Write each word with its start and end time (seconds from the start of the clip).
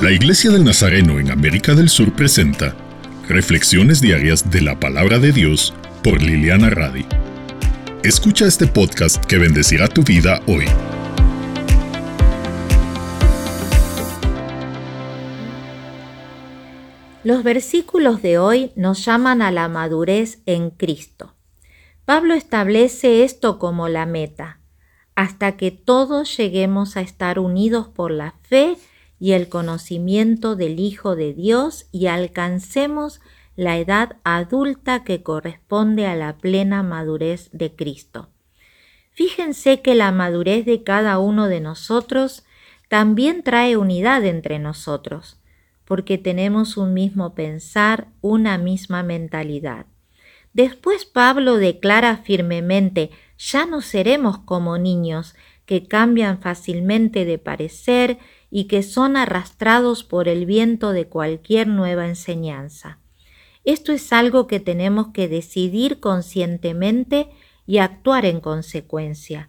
La 0.00 0.10
Iglesia 0.10 0.50
del 0.50 0.64
Nazareno 0.64 1.18
en 1.18 1.30
América 1.30 1.74
del 1.74 1.90
Sur 1.90 2.14
presenta 2.14 2.74
Reflexiones 3.28 4.00
Diarias 4.00 4.50
de 4.50 4.62
la 4.62 4.80
Palabra 4.80 5.18
de 5.18 5.30
Dios 5.30 5.74
por 6.02 6.22
Liliana 6.22 6.70
Radi. 6.70 7.04
Escucha 8.02 8.46
este 8.46 8.66
podcast 8.66 9.22
que 9.26 9.36
bendecirá 9.36 9.88
tu 9.88 10.02
vida 10.02 10.40
hoy. 10.46 10.64
Los 17.22 17.44
versículos 17.44 18.22
de 18.22 18.38
hoy 18.38 18.72
nos 18.76 19.04
llaman 19.04 19.42
a 19.42 19.50
la 19.50 19.68
madurez 19.68 20.38
en 20.46 20.70
Cristo. 20.70 21.34
Pablo 22.06 22.32
establece 22.32 23.22
esto 23.22 23.58
como 23.58 23.86
la 23.88 24.06
meta, 24.06 24.60
hasta 25.14 25.58
que 25.58 25.70
todos 25.70 26.34
lleguemos 26.38 26.96
a 26.96 27.02
estar 27.02 27.38
unidos 27.38 27.88
por 27.88 28.12
la 28.12 28.36
fe 28.44 28.78
y 29.20 29.32
el 29.32 29.48
conocimiento 29.48 30.56
del 30.56 30.80
Hijo 30.80 31.14
de 31.14 31.34
Dios 31.34 31.86
y 31.92 32.06
alcancemos 32.06 33.20
la 33.54 33.78
edad 33.78 34.16
adulta 34.24 35.04
que 35.04 35.22
corresponde 35.22 36.06
a 36.06 36.16
la 36.16 36.38
plena 36.38 36.82
madurez 36.82 37.50
de 37.52 37.76
Cristo. 37.76 38.30
Fíjense 39.12 39.82
que 39.82 39.94
la 39.94 40.10
madurez 40.10 40.64
de 40.64 40.82
cada 40.82 41.18
uno 41.18 41.46
de 41.46 41.60
nosotros 41.60 42.44
también 42.88 43.42
trae 43.42 43.76
unidad 43.76 44.24
entre 44.24 44.58
nosotros 44.58 45.36
porque 45.90 46.18
tenemos 46.18 46.76
un 46.76 46.94
mismo 46.94 47.34
pensar, 47.34 48.06
una 48.20 48.58
misma 48.58 49.02
mentalidad. 49.02 49.86
Después 50.52 51.04
Pablo 51.04 51.56
declara 51.56 52.16
firmemente, 52.18 53.10
ya 53.36 53.66
no 53.66 53.80
seremos 53.80 54.38
como 54.38 54.78
niños 54.78 55.34
que 55.70 55.86
cambian 55.86 56.40
fácilmente 56.40 57.24
de 57.24 57.38
parecer 57.38 58.18
y 58.50 58.64
que 58.64 58.82
son 58.82 59.16
arrastrados 59.16 60.02
por 60.02 60.26
el 60.26 60.44
viento 60.44 60.90
de 60.90 61.06
cualquier 61.06 61.68
nueva 61.68 62.08
enseñanza. 62.08 62.98
Esto 63.62 63.92
es 63.92 64.12
algo 64.12 64.48
que 64.48 64.58
tenemos 64.58 65.12
que 65.14 65.28
decidir 65.28 66.00
conscientemente 66.00 67.30
y 67.68 67.78
actuar 67.78 68.24
en 68.24 68.40
consecuencia. 68.40 69.48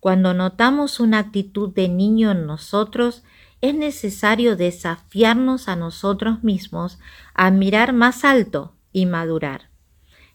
Cuando 0.00 0.32
notamos 0.32 1.00
una 1.00 1.18
actitud 1.18 1.68
de 1.74 1.90
niño 1.90 2.30
en 2.30 2.46
nosotros, 2.46 3.22
es 3.60 3.74
necesario 3.74 4.56
desafiarnos 4.56 5.68
a 5.68 5.76
nosotros 5.76 6.42
mismos 6.42 6.98
a 7.34 7.50
mirar 7.50 7.92
más 7.92 8.24
alto 8.24 8.72
y 8.90 9.04
madurar. 9.04 9.68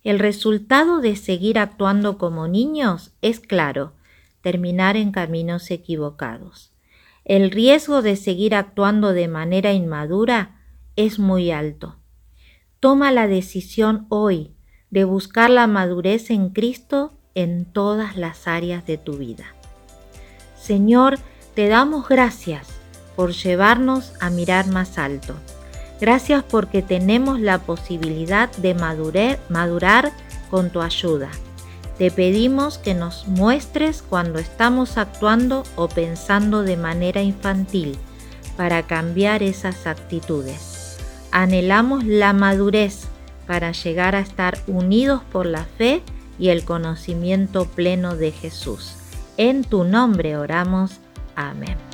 El 0.04 0.20
resultado 0.20 1.02
de 1.02 1.16
seguir 1.16 1.58
actuando 1.58 2.20
como 2.20 2.48
niños 2.48 3.14
es 3.24 3.40
claro, 3.40 3.94
terminar 4.44 4.98
en 4.98 5.12
caminos 5.12 5.72
equivocados. 5.72 6.74
El 7.26 7.50
riesgo 7.50 8.02
de 8.02 8.18
seguir 8.18 8.54
actuando 8.54 9.14
de 9.14 9.30
manera 9.30 9.72
inmadura 9.72 10.60
es 10.98 11.18
muy 11.18 11.50
alto. 11.50 11.96
Toma 12.82 13.12
la 13.12 13.28
decisión 13.28 14.06
hoy 14.10 14.52
de 14.92 15.06
buscar 15.06 15.50
la 15.50 15.66
madurez 15.66 16.30
en 16.30 16.50
Cristo 16.50 17.14
en 17.34 17.66
todas 17.66 18.18
las 18.18 18.48
áreas 18.48 18.86
de 18.86 18.98
tu 18.98 19.18
vida. 19.18 19.46
Señor, 20.60 21.18
te 21.56 21.70
damos 21.70 22.10
gracias 22.10 22.68
por 23.16 23.32
llevarnos 23.32 24.14
a 24.20 24.30
mirar 24.30 24.68
más 24.68 24.98
alto. 24.98 25.36
Gracias 26.02 26.44
porque 26.44 26.82
tenemos 26.82 27.40
la 27.40 27.60
posibilidad 27.60 28.52
de 28.58 28.76
madurar 29.50 30.12
con 30.50 30.70
tu 30.70 30.82
ayuda. 30.82 31.30
Te 31.98 32.10
pedimos 32.10 32.78
que 32.78 32.94
nos 32.94 33.28
muestres 33.28 34.02
cuando 34.02 34.40
estamos 34.40 34.98
actuando 34.98 35.64
o 35.76 35.88
pensando 35.88 36.64
de 36.64 36.76
manera 36.76 37.22
infantil 37.22 37.98
para 38.58 38.84
cambiar 38.84 39.44
esas 39.44 39.86
actitudes. 39.86 40.98
Anhelamos 41.32 42.04
la 42.04 42.34
madurez 42.34 43.08
para 43.48 43.72
llegar 43.72 44.16
a 44.16 44.20
estar 44.20 44.58
unidos 44.68 45.22
por 45.32 45.46
la 45.46 45.66
fe 45.66 46.02
y 46.40 46.50
el 46.50 46.66
conocimiento 46.66 47.66
pleno 47.66 48.16
de 48.16 48.32
Jesús. 48.32 48.96
En 49.38 49.64
tu 49.64 49.84
nombre 49.84 50.38
oramos. 50.38 51.00
Amén. 51.36 51.93